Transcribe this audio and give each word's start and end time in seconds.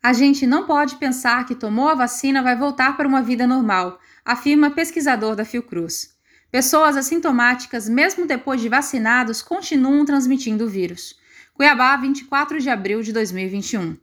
A 0.00 0.12
gente 0.12 0.46
não 0.46 0.64
pode 0.64 0.94
pensar 0.96 1.44
que 1.44 1.56
tomou 1.56 1.88
a 1.88 1.94
vacina 1.94 2.40
vai 2.40 2.56
voltar 2.56 2.96
para 2.96 3.08
uma 3.08 3.20
vida 3.20 3.48
normal, 3.48 3.98
afirma 4.24 4.70
pesquisador 4.70 5.34
da 5.34 5.44
Fiocruz. 5.44 6.16
Pessoas 6.52 6.96
assintomáticas, 6.96 7.88
mesmo 7.88 8.24
depois 8.24 8.60
de 8.60 8.68
vacinados, 8.68 9.42
continuam 9.42 10.04
transmitindo 10.04 10.64
o 10.64 10.68
vírus. 10.68 11.16
Cuiabá, 11.52 11.96
24 11.96 12.60
de 12.60 12.70
abril 12.70 13.02
de 13.02 13.12
2021. 13.12 13.98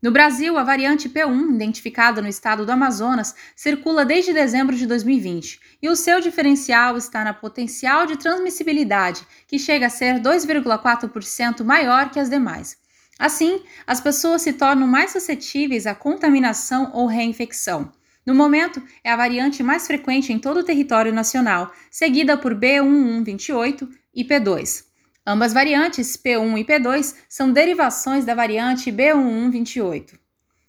No 0.00 0.10
Brasil, 0.10 0.56
a 0.56 0.64
variante 0.64 1.08
P1, 1.08 1.54
identificada 1.54 2.22
no 2.22 2.28
estado 2.28 2.64
do 2.64 2.72
Amazonas, 2.72 3.34
circula 3.54 4.06
desde 4.06 4.32
dezembro 4.32 4.74
de 4.74 4.86
2020 4.86 5.60
e 5.82 5.88
o 5.90 5.96
seu 5.96 6.18
diferencial 6.20 6.96
está 6.96 7.22
na 7.22 7.34
potencial 7.34 8.06
de 8.06 8.16
transmissibilidade, 8.16 9.26
que 9.46 9.58
chega 9.58 9.86
a 9.86 9.90
ser 9.90 10.18
2,4% 10.18 11.62
maior 11.62 12.08
que 12.08 12.18
as 12.18 12.30
demais. 12.30 12.85
Assim, 13.18 13.62
as 13.86 14.00
pessoas 14.00 14.42
se 14.42 14.52
tornam 14.52 14.86
mais 14.86 15.10
suscetíveis 15.12 15.86
à 15.86 15.94
contaminação 15.94 16.90
ou 16.92 17.06
reinfecção. 17.06 17.90
No 18.26 18.34
momento, 18.34 18.82
é 19.04 19.10
a 19.10 19.16
variante 19.16 19.62
mais 19.62 19.86
frequente 19.86 20.32
em 20.32 20.38
todo 20.38 20.58
o 20.58 20.64
território 20.64 21.12
nacional, 21.12 21.72
seguida 21.90 22.36
por 22.36 22.54
B1128 22.54 23.88
e 24.14 24.24
P2. 24.24 24.84
Ambas 25.24 25.52
variantes, 25.52 26.16
P1 26.16 26.58
e 26.58 26.64
P2, 26.64 27.14
são 27.28 27.52
derivações 27.52 28.24
da 28.24 28.34
variante 28.34 28.92
B1128. 28.92 30.18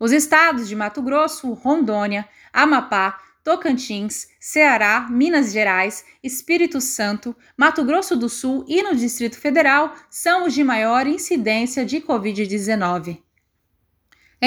Os 0.00 0.10
estados 0.10 0.68
de 0.68 0.74
Mato 0.74 1.00
Grosso, 1.00 1.52
Rondônia, 1.52 2.28
Amapá, 2.52 3.20
Tocantins, 3.44 4.26
Ceará, 4.40 5.06
Minas 5.10 5.52
Gerais, 5.52 6.02
Espírito 6.22 6.80
Santo, 6.80 7.36
Mato 7.54 7.84
Grosso 7.84 8.16
do 8.16 8.26
Sul 8.26 8.64
e 8.66 8.82
no 8.82 8.96
Distrito 8.96 9.38
Federal 9.38 9.94
são 10.08 10.46
os 10.46 10.54
de 10.54 10.64
maior 10.64 11.06
incidência 11.06 11.84
de 11.84 12.00
Covid-19. 12.00 13.18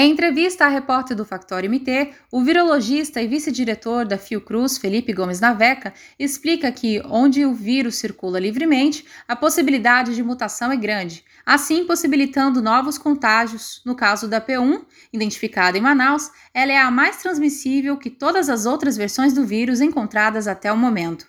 Em 0.00 0.12
entrevista 0.12 0.64
à 0.64 0.68
repórter 0.68 1.16
do 1.16 1.24
Factório 1.24 1.68
MT, 1.68 2.12
o 2.30 2.40
virologista 2.40 3.20
e 3.20 3.26
vice-diretor 3.26 4.06
da 4.06 4.16
Fiocruz, 4.16 4.78
Felipe 4.78 5.12
Gomes 5.12 5.40
Naveca, 5.40 5.92
explica 6.16 6.70
que, 6.70 7.02
onde 7.06 7.44
o 7.44 7.52
vírus 7.52 7.96
circula 7.96 8.38
livremente, 8.38 9.04
a 9.26 9.34
possibilidade 9.34 10.14
de 10.14 10.22
mutação 10.22 10.70
é 10.70 10.76
grande, 10.76 11.24
assim 11.44 11.84
possibilitando 11.84 12.62
novos 12.62 12.96
contágios. 12.96 13.82
No 13.84 13.96
caso 13.96 14.28
da 14.28 14.40
P1, 14.40 14.84
identificada 15.12 15.76
em 15.76 15.80
Manaus, 15.80 16.30
ela 16.54 16.70
é 16.70 16.78
a 16.78 16.92
mais 16.92 17.16
transmissível 17.16 17.96
que 17.96 18.08
todas 18.08 18.48
as 18.48 18.66
outras 18.66 18.96
versões 18.96 19.32
do 19.32 19.44
vírus 19.44 19.80
encontradas 19.80 20.46
até 20.46 20.72
o 20.72 20.76
momento. 20.76 21.26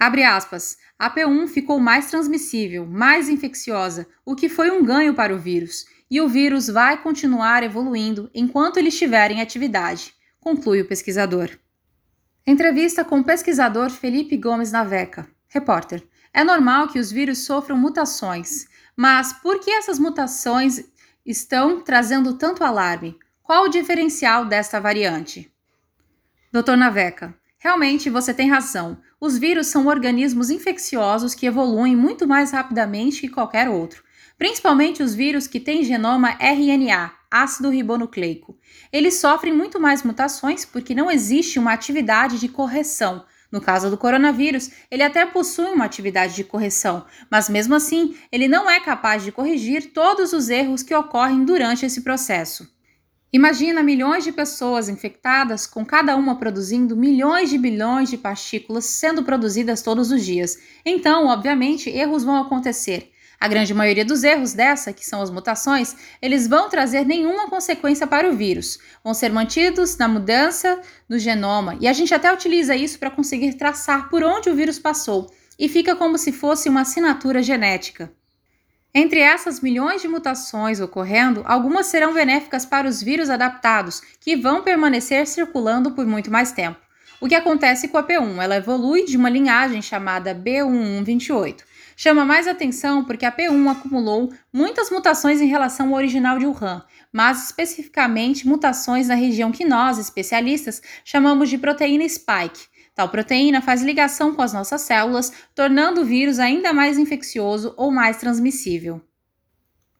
Abre 0.00 0.24
aspas. 0.24 0.78
A 0.98 1.08
P1 1.08 1.46
ficou 1.46 1.78
mais 1.78 2.10
transmissível, 2.10 2.84
mais 2.84 3.28
infecciosa, 3.28 4.04
o 4.26 4.34
que 4.34 4.48
foi 4.48 4.68
um 4.68 4.84
ganho 4.84 5.14
para 5.14 5.32
o 5.32 5.38
vírus 5.38 5.93
e 6.14 6.20
o 6.20 6.28
vírus 6.28 6.68
vai 6.68 7.02
continuar 7.02 7.64
evoluindo 7.64 8.30
enquanto 8.32 8.76
ele 8.76 8.88
estiver 8.88 9.32
em 9.32 9.40
atividade, 9.40 10.14
conclui 10.38 10.80
o 10.80 10.86
pesquisador. 10.86 11.50
Entrevista 12.46 13.04
com 13.04 13.18
o 13.18 13.24
pesquisador 13.24 13.90
Felipe 13.90 14.36
Gomes 14.36 14.70
Naveca. 14.70 15.28
Repórter: 15.48 16.06
É 16.32 16.44
normal 16.44 16.86
que 16.86 17.00
os 17.00 17.10
vírus 17.10 17.38
sofram 17.38 17.76
mutações, 17.76 18.68
mas 18.96 19.32
por 19.32 19.58
que 19.58 19.72
essas 19.72 19.98
mutações 19.98 20.84
estão 21.26 21.80
trazendo 21.80 22.34
tanto 22.34 22.62
alarme? 22.62 23.18
Qual 23.42 23.64
o 23.64 23.68
diferencial 23.68 24.44
desta 24.44 24.78
variante? 24.78 25.52
Dr. 26.52 26.76
Naveca: 26.76 27.34
Realmente 27.58 28.08
você 28.08 28.32
tem 28.32 28.48
razão. 28.48 28.98
Os 29.20 29.36
vírus 29.36 29.66
são 29.66 29.88
organismos 29.88 30.48
infecciosos 30.48 31.34
que 31.34 31.46
evoluem 31.46 31.96
muito 31.96 32.24
mais 32.24 32.52
rapidamente 32.52 33.22
que 33.22 33.28
qualquer 33.28 33.68
outro 33.68 34.04
principalmente 34.38 35.02
os 35.02 35.14
vírus 35.14 35.46
que 35.46 35.60
têm 35.60 35.84
genoma 35.84 36.36
RNA, 36.40 37.12
ácido 37.30 37.70
ribonucleico. 37.70 38.58
Eles 38.92 39.14
sofrem 39.14 39.52
muito 39.52 39.80
mais 39.80 40.02
mutações 40.02 40.64
porque 40.64 40.94
não 40.94 41.10
existe 41.10 41.58
uma 41.58 41.72
atividade 41.72 42.38
de 42.38 42.48
correção. 42.48 43.24
No 43.50 43.60
caso 43.60 43.88
do 43.88 43.96
coronavírus, 43.96 44.70
ele 44.90 45.02
até 45.02 45.24
possui 45.24 45.66
uma 45.66 45.84
atividade 45.84 46.34
de 46.34 46.42
correção, 46.42 47.06
mas 47.30 47.48
mesmo 47.48 47.74
assim, 47.74 48.16
ele 48.32 48.48
não 48.48 48.68
é 48.68 48.80
capaz 48.80 49.22
de 49.22 49.30
corrigir 49.30 49.92
todos 49.92 50.32
os 50.32 50.48
erros 50.48 50.82
que 50.82 50.94
ocorrem 50.94 51.44
durante 51.44 51.86
esse 51.86 52.02
processo. 52.02 52.68
Imagina 53.32 53.82
milhões 53.82 54.22
de 54.22 54.30
pessoas 54.30 54.88
infectadas, 54.88 55.66
com 55.66 55.84
cada 55.84 56.14
uma 56.14 56.38
produzindo 56.38 56.96
milhões 56.96 57.50
de 57.50 57.58
bilhões 57.58 58.08
de 58.08 58.16
partículas 58.16 58.84
sendo 58.84 59.24
produzidas 59.24 59.82
todos 59.82 60.12
os 60.12 60.24
dias. 60.24 60.56
Então, 60.86 61.26
obviamente, 61.26 61.90
erros 61.90 62.22
vão 62.22 62.36
acontecer. 62.40 63.10
A 63.40 63.48
grande 63.48 63.74
maioria 63.74 64.04
dos 64.04 64.24
erros 64.24 64.52
dessa, 64.52 64.92
que 64.92 65.04
são 65.04 65.20
as 65.20 65.30
mutações, 65.30 65.96
eles 66.22 66.46
vão 66.46 66.68
trazer 66.68 67.04
nenhuma 67.04 67.48
consequência 67.48 68.06
para 68.06 68.28
o 68.28 68.36
vírus, 68.36 68.78
vão 69.02 69.12
ser 69.12 69.32
mantidos 69.32 69.96
na 69.96 70.08
mudança 70.08 70.80
do 71.08 71.18
genoma, 71.18 71.76
e 71.80 71.88
a 71.88 71.92
gente 71.92 72.14
até 72.14 72.32
utiliza 72.32 72.76
isso 72.76 72.98
para 72.98 73.10
conseguir 73.10 73.54
traçar 73.54 74.08
por 74.08 74.22
onde 74.22 74.48
o 74.48 74.54
vírus 74.54 74.78
passou, 74.78 75.30
e 75.58 75.68
fica 75.68 75.94
como 75.94 76.16
se 76.16 76.32
fosse 76.32 76.68
uma 76.68 76.82
assinatura 76.82 77.42
genética. 77.42 78.12
Entre 78.96 79.18
essas 79.18 79.60
milhões 79.60 80.00
de 80.00 80.06
mutações 80.06 80.80
ocorrendo, 80.80 81.42
algumas 81.46 81.86
serão 81.86 82.14
benéficas 82.14 82.64
para 82.64 82.88
os 82.88 83.02
vírus 83.02 83.28
adaptados, 83.28 84.00
que 84.20 84.36
vão 84.36 84.62
permanecer 84.62 85.26
circulando 85.26 85.90
por 85.90 86.06
muito 86.06 86.30
mais 86.30 86.52
tempo. 86.52 86.78
O 87.20 87.26
que 87.28 87.34
acontece 87.34 87.88
com 87.88 87.98
a 87.98 88.04
P1? 88.04 88.40
Ela 88.40 88.56
evolui 88.56 89.04
de 89.04 89.16
uma 89.16 89.28
linhagem 89.28 89.82
chamada 89.82 90.34
B1128 90.34 91.62
Chama 91.96 92.24
mais 92.24 92.48
atenção 92.48 93.04
porque 93.04 93.24
a 93.24 93.32
P1 93.32 93.70
acumulou 93.70 94.32
muitas 94.52 94.90
mutações 94.90 95.40
em 95.40 95.46
relação 95.46 95.88
ao 95.88 95.94
original 95.94 96.38
de 96.38 96.46
Wuhan, 96.46 96.84
mas 97.12 97.46
especificamente 97.46 98.46
mutações 98.46 99.08
na 99.08 99.14
região 99.14 99.52
que 99.52 99.64
nós, 99.64 99.98
especialistas, 99.98 100.82
chamamos 101.04 101.48
de 101.48 101.58
proteína 101.58 102.08
spike. 102.08 102.66
Tal 102.94 103.08
proteína 103.08 103.60
faz 103.60 103.82
ligação 103.82 104.34
com 104.34 104.42
as 104.42 104.52
nossas 104.52 104.82
células, 104.82 105.32
tornando 105.54 106.02
o 106.02 106.04
vírus 106.04 106.38
ainda 106.38 106.72
mais 106.72 106.96
infeccioso 106.96 107.74
ou 107.76 107.90
mais 107.90 108.16
transmissível. 108.16 109.00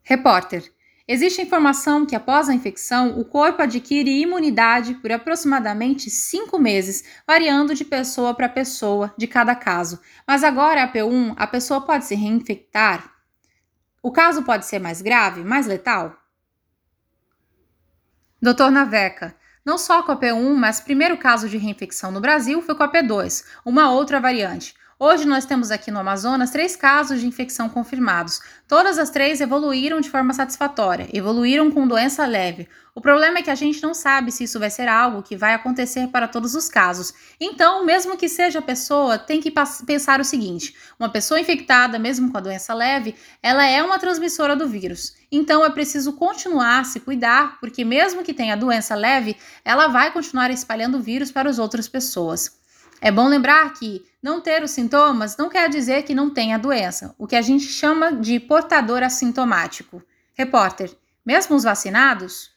Repórter: 0.03 0.73
Existe 1.07 1.43
informação 1.43 2.07
que 2.07 2.17
após 2.17 2.49
a 2.49 2.55
infecção, 2.55 3.21
o 3.21 3.27
corpo 3.27 3.61
adquire 3.61 4.23
imunidade 4.23 4.95
por 4.95 5.13
aproximadamente 5.13 6.09
cinco 6.09 6.59
meses, 6.59 7.05
variando 7.27 7.75
de 7.75 7.85
pessoa 7.85 8.33
para 8.33 8.49
pessoa 8.49 9.13
de 9.17 9.27
cada 9.27 9.55
caso. 9.55 10.01
Mas 10.27 10.43
agora 10.43 10.83
a 10.83 10.91
P1, 10.91 11.35
a 11.37 11.47
pessoa 11.47 11.83
pode 11.83 12.07
se 12.07 12.15
reinfectar? 12.15 13.13
O 14.03 14.11
caso 14.11 14.45
pode 14.45 14.65
ser 14.65 14.79
mais 14.79 15.03
grave, 15.03 15.45
mais 15.45 15.67
letal? 15.67 16.17
Doutor 18.41 18.71
Naveca, 18.71 19.37
não 19.63 19.77
só 19.77 20.03
com 20.03 20.13
a 20.13 20.17
P1, 20.19 20.55
mas 20.55 20.81
primeiro 20.81 21.19
caso 21.19 21.51
de 21.51 21.59
reinfecção 21.59 22.11
no 22.11 22.21
Brasil 22.21 22.63
foi 22.63 22.75
com 22.75 22.83
a 22.83 22.91
P2, 22.91 23.45
uma 23.63 23.91
outra 23.91 24.21
variante. 24.21 24.75
Hoje 25.07 25.27
nós 25.27 25.45
temos 25.45 25.71
aqui 25.71 25.91
no 25.91 25.99
Amazonas 25.99 26.51
três 26.51 26.77
casos 26.77 27.21
de 27.21 27.27
infecção 27.27 27.69
confirmados. 27.69 28.41
Todas 28.67 28.99
as 28.99 29.11
três 29.11 29.39
evoluíram 29.39 30.01
de 30.01 30.09
forma 30.09 30.33
satisfatória, 30.33 31.11
evoluíram 31.13 31.71
com 31.71 31.87
doença 31.87 32.25
leve. 32.25 32.67
O 32.95 33.03
problema 33.03 33.37
é 33.37 33.43
que 33.43 33.51
a 33.51 33.55
gente 33.55 33.83
não 33.83 33.93
sabe 33.93 34.33
se 34.33 34.45
isso 34.45 34.59
vai 34.59 34.71
ser 34.71 34.89
algo 34.89 35.23
que 35.23 35.37
vai 35.37 35.53
acontecer 35.53 36.09
para 36.09 36.27
todos 36.27 36.55
os 36.55 36.71
casos. 36.71 37.13
Então, 37.39 37.85
mesmo 37.85 38.17
que 38.17 38.31
seja 38.31 38.61
a 38.61 38.63
pessoa, 38.63 39.19
tem 39.19 39.43
que 39.43 39.53
pensar 39.85 40.21
o 40.21 40.25
seguinte: 40.25 40.75
uma 40.99 41.11
pessoa 41.11 41.39
infectada, 41.39 41.99
mesmo 41.99 42.33
com 42.33 42.39
a 42.39 42.41
doença 42.41 42.73
leve, 42.73 43.15
ela 43.43 43.67
é 43.67 43.83
uma 43.83 43.99
transmissora 43.99 44.57
do 44.57 44.67
vírus. 44.67 45.15
Então, 45.31 45.63
é 45.63 45.69
preciso 45.69 46.15
continuar 46.15 46.81
a 46.81 46.85
se 46.85 46.99
cuidar, 46.99 47.61
porque 47.61 47.85
mesmo 47.85 48.25
que 48.25 48.33
tenha 48.33 48.57
doença 48.57 48.95
leve, 48.95 49.37
ela 49.67 49.87
vai 49.87 50.11
continuar 50.11 50.51
espalhando 50.51 50.97
o 50.97 51.03
vírus 51.03 51.31
para 51.31 51.51
as 51.51 51.59
outras 51.59 51.87
pessoas. 51.87 52.64
É 53.05 53.13
bom 53.13 53.29
lembrar 53.29 53.71
que 53.75 54.03
não 54.23 54.41
ter 54.41 54.63
os 54.63 54.71
sintomas 54.71 55.37
não 55.37 55.51
quer 55.51 55.69
dizer 55.69 56.05
que 56.05 56.15
não 56.15 56.31
tem 56.31 56.55
a 56.55 56.59
doença, 56.59 57.15
o 57.19 57.27
que 57.27 57.37
a 57.37 57.43
gente 57.43 57.67
chama 57.67 58.11
de 58.11 58.41
portador 58.41 59.03
assintomático. 59.03 60.03
Repórter, 60.33 60.91
mesmo 61.23 61.55
os 61.55 61.65
vacinados? 61.65 62.53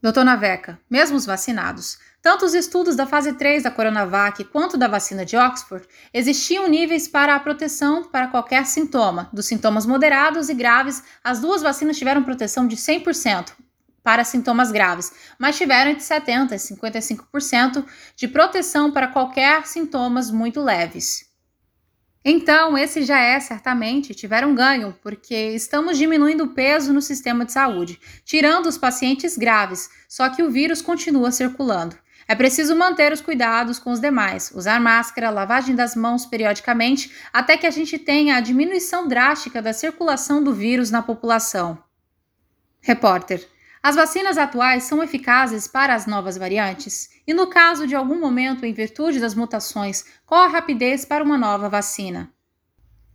Doutor 0.00 0.24
Naveca, 0.24 0.78
mesmo 0.88 1.16
os 1.16 1.26
vacinados. 1.26 1.98
Tanto 2.22 2.44
os 2.44 2.54
estudos 2.54 2.94
da 2.94 3.04
fase 3.04 3.32
3 3.32 3.64
da 3.64 3.70
Coronavac 3.72 4.44
quanto 4.44 4.78
da 4.78 4.86
vacina 4.86 5.24
de 5.24 5.36
Oxford 5.36 5.84
existiam 6.12 6.68
níveis 6.68 7.08
para 7.08 7.34
a 7.34 7.40
proteção 7.40 8.04
para 8.04 8.28
qualquer 8.28 8.66
sintoma. 8.66 9.28
Dos 9.32 9.46
sintomas 9.46 9.86
moderados 9.86 10.48
e 10.50 10.54
graves, 10.54 11.02
as 11.24 11.40
duas 11.40 11.62
vacinas 11.62 11.98
tiveram 11.98 12.22
proteção 12.22 12.68
de 12.68 12.76
100%, 12.76 13.54
para 14.04 14.22
sintomas 14.22 14.70
graves, 14.70 15.10
mas 15.38 15.56
tiveram 15.56 15.90
entre 15.90 16.04
70% 16.04 16.52
e 16.52 16.56
55% 16.56 17.84
de 18.14 18.28
proteção 18.28 18.92
para 18.92 19.08
qualquer 19.08 19.66
sintomas 19.66 20.30
muito 20.30 20.60
leves. 20.60 21.32
Então, 22.22 22.76
esse 22.76 23.02
já 23.02 23.18
é 23.18 23.40
certamente 23.40 24.14
tiveram 24.14 24.54
ganho, 24.54 24.96
porque 25.02 25.34
estamos 25.34 25.98
diminuindo 25.98 26.44
o 26.44 26.54
peso 26.54 26.92
no 26.92 27.02
sistema 27.02 27.44
de 27.44 27.52
saúde, 27.52 27.98
tirando 28.24 28.66
os 28.66 28.78
pacientes 28.78 29.36
graves, 29.36 29.90
só 30.08 30.28
que 30.28 30.42
o 30.42 30.50
vírus 30.50 30.80
continua 30.80 31.30
circulando. 31.30 31.96
É 32.26 32.34
preciso 32.34 32.74
manter 32.74 33.12
os 33.12 33.20
cuidados 33.20 33.78
com 33.78 33.90
os 33.90 34.00
demais, 34.00 34.50
usar 34.54 34.80
máscara, 34.80 35.28
lavagem 35.28 35.74
das 35.74 35.94
mãos 35.94 36.24
periodicamente, 36.24 37.12
até 37.30 37.58
que 37.58 37.66
a 37.66 37.70
gente 37.70 37.98
tenha 37.98 38.36
a 38.36 38.40
diminuição 38.40 39.06
drástica 39.06 39.60
da 39.60 39.74
circulação 39.74 40.42
do 40.42 40.54
vírus 40.54 40.90
na 40.90 41.02
população. 41.02 41.78
Repórter: 42.80 43.46
As 43.84 43.96
vacinas 43.96 44.38
atuais 44.38 44.84
são 44.84 45.02
eficazes 45.02 45.68
para 45.68 45.94
as 45.94 46.06
novas 46.06 46.38
variantes? 46.38 47.10
E 47.26 47.34
no 47.34 47.48
caso 47.48 47.86
de 47.86 47.94
algum 47.94 48.18
momento, 48.18 48.64
em 48.64 48.72
virtude 48.72 49.20
das 49.20 49.34
mutações, 49.34 50.06
qual 50.24 50.44
a 50.44 50.48
rapidez 50.48 51.04
para 51.04 51.22
uma 51.22 51.36
nova 51.36 51.68
vacina? 51.68 52.32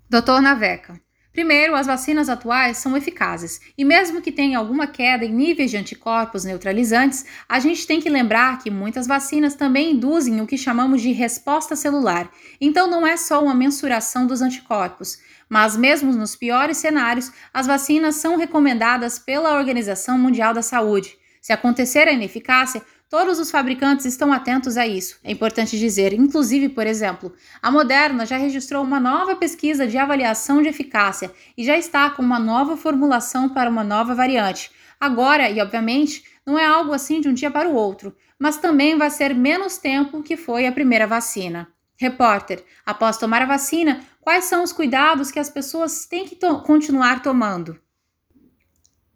Dr. 0.07 0.41
Naveca: 0.43 1.01
Primeiro, 1.39 1.73
as 1.73 1.87
vacinas 1.87 2.27
atuais 2.27 2.79
são 2.79 2.97
eficazes, 2.97 3.61
e 3.77 3.85
mesmo 3.85 4.21
que 4.21 4.29
tenha 4.29 4.57
alguma 4.57 4.85
queda 4.85 5.23
em 5.23 5.31
níveis 5.31 5.71
de 5.71 5.77
anticorpos 5.77 6.43
neutralizantes, 6.43 7.25
a 7.47 7.61
gente 7.61 7.87
tem 7.87 8.01
que 8.01 8.09
lembrar 8.09 8.59
que 8.59 8.69
muitas 8.69 9.07
vacinas 9.07 9.55
também 9.55 9.93
induzem 9.93 10.41
o 10.41 10.45
que 10.45 10.57
chamamos 10.57 11.01
de 11.01 11.13
resposta 11.13 11.77
celular. 11.77 12.29
Então, 12.59 12.89
não 12.89 13.07
é 13.07 13.15
só 13.15 13.41
uma 13.41 13.55
mensuração 13.55 14.27
dos 14.27 14.41
anticorpos, 14.41 15.17
mas 15.47 15.77
mesmo 15.77 16.11
nos 16.11 16.35
piores 16.35 16.75
cenários, 16.75 17.31
as 17.53 17.65
vacinas 17.65 18.15
são 18.15 18.35
recomendadas 18.35 19.17
pela 19.17 19.57
Organização 19.57 20.19
Mundial 20.19 20.53
da 20.53 20.61
Saúde. 20.61 21.17
Se 21.39 21.53
acontecer 21.53 22.05
a 22.05 22.11
ineficácia, 22.11 22.81
Todos 23.09 23.39
os 23.39 23.49
fabricantes 23.49 24.05
estão 24.05 24.31
atentos 24.31 24.77
a 24.77 24.85
isso, 24.85 25.17
é 25.23 25.31
importante 25.31 25.79
dizer. 25.79 26.13
Inclusive, 26.13 26.69
por 26.69 26.85
exemplo, 26.85 27.33
a 27.59 27.71
Moderna 27.71 28.23
já 28.23 28.37
registrou 28.37 28.83
uma 28.83 28.99
nova 28.99 29.35
pesquisa 29.35 29.87
de 29.87 29.97
avaliação 29.97 30.61
de 30.61 30.67
eficácia 30.67 31.31
e 31.57 31.65
já 31.65 31.75
está 31.75 32.11
com 32.11 32.21
uma 32.21 32.37
nova 32.37 32.77
formulação 32.77 33.49
para 33.49 33.67
uma 33.67 33.83
nova 33.83 34.13
variante. 34.13 34.69
Agora, 34.99 35.49
e 35.49 35.59
obviamente, 35.59 36.23
não 36.45 36.59
é 36.59 36.63
algo 36.63 36.93
assim 36.93 37.19
de 37.19 37.27
um 37.27 37.33
dia 37.33 37.49
para 37.49 37.67
o 37.67 37.73
outro, 37.73 38.15
mas 38.37 38.57
também 38.57 38.95
vai 38.95 39.09
ser 39.09 39.33
menos 39.33 39.79
tempo 39.79 40.21
que 40.21 40.37
foi 40.37 40.67
a 40.67 40.71
primeira 40.71 41.07
vacina. 41.07 41.67
Repórter, 41.97 42.63
após 42.85 43.17
tomar 43.17 43.41
a 43.41 43.47
vacina, 43.47 44.01
quais 44.21 44.45
são 44.45 44.63
os 44.63 44.71
cuidados 44.71 45.31
que 45.31 45.39
as 45.39 45.49
pessoas 45.49 46.05
têm 46.05 46.27
que 46.27 46.35
to 46.35 46.61
continuar 46.61 47.23
tomando? 47.23 47.75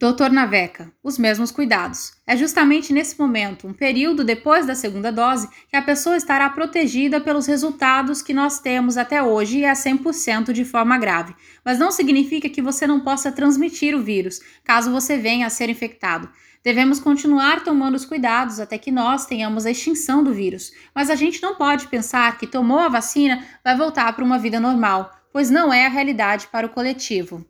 Doutor 0.03 0.31
Naveca, 0.31 0.91
os 1.01 1.17
mesmos 1.17 1.49
cuidados. 1.49 2.11
É 2.27 2.35
justamente 2.35 2.91
nesse 2.91 3.17
momento, 3.17 3.65
um 3.65 3.73
período 3.73 4.25
depois 4.25 4.65
da 4.65 4.75
segunda 4.75 5.13
dose, 5.13 5.47
que 5.69 5.77
a 5.77 5.81
pessoa 5.81 6.17
estará 6.17 6.49
protegida 6.49 7.21
pelos 7.21 7.47
resultados 7.47 8.21
que 8.21 8.33
nós 8.33 8.59
temos 8.59 8.97
até 8.97 9.23
hoje 9.23 9.59
e 9.59 9.63
é 9.63 9.71
100% 9.71 10.51
de 10.51 10.65
forma 10.65 10.97
grave. 10.97 11.33
Mas 11.63 11.79
não 11.79 11.89
significa 11.89 12.49
que 12.49 12.61
você 12.61 12.85
não 12.85 12.99
possa 12.99 13.31
transmitir 13.31 13.95
o 13.95 14.03
vírus, 14.03 14.41
caso 14.65 14.91
você 14.91 15.17
venha 15.17 15.47
a 15.47 15.49
ser 15.49 15.69
infectado. 15.69 16.29
Devemos 16.61 16.99
continuar 16.99 17.63
tomando 17.63 17.95
os 17.95 18.03
cuidados 18.03 18.59
até 18.59 18.77
que 18.77 18.91
nós 18.91 19.25
tenhamos 19.25 19.65
a 19.65 19.71
extinção 19.71 20.21
do 20.21 20.33
vírus. 20.33 20.73
Mas 20.93 21.09
a 21.09 21.15
gente 21.15 21.41
não 21.41 21.55
pode 21.55 21.87
pensar 21.87 22.37
que 22.37 22.45
tomou 22.45 22.79
a 22.79 22.89
vacina 22.89 23.41
vai 23.63 23.77
voltar 23.77 24.11
para 24.11 24.25
uma 24.25 24.37
vida 24.37 24.59
normal, 24.59 25.13
pois 25.31 25.49
não 25.49 25.71
é 25.71 25.85
a 25.85 25.89
realidade 25.89 26.47
para 26.47 26.67
o 26.67 26.71
coletivo. 26.71 27.45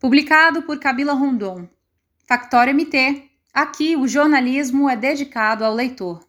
Publicado 0.00 0.62
por 0.62 0.80
Kabila 0.80 1.12
Rondon. 1.12 1.68
Factório 2.26 2.74
MT. 2.74 3.22
Aqui 3.52 3.98
o 3.98 4.08
jornalismo 4.08 4.88
é 4.88 4.96
dedicado 4.96 5.62
ao 5.62 5.74
leitor. 5.74 6.26